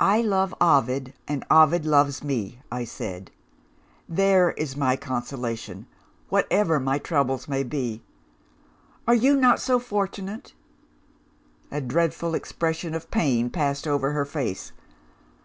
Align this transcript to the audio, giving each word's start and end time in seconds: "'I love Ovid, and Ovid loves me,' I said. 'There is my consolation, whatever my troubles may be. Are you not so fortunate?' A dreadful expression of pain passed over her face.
"'I 0.00 0.22
love 0.22 0.52
Ovid, 0.60 1.14
and 1.28 1.44
Ovid 1.48 1.86
loves 1.86 2.24
me,' 2.24 2.58
I 2.72 2.84
said. 2.84 3.30
'There 4.08 4.50
is 4.50 4.76
my 4.76 4.96
consolation, 4.96 5.86
whatever 6.30 6.80
my 6.80 6.98
troubles 6.98 7.46
may 7.46 7.62
be. 7.62 8.02
Are 9.06 9.14
you 9.14 9.36
not 9.36 9.60
so 9.60 9.78
fortunate?' 9.78 10.52
A 11.70 11.80
dreadful 11.80 12.34
expression 12.34 12.92
of 12.92 13.08
pain 13.12 13.48
passed 13.48 13.86
over 13.86 14.10
her 14.10 14.24
face. 14.24 14.72